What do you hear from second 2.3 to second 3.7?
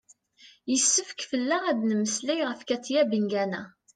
ɣef katia bengana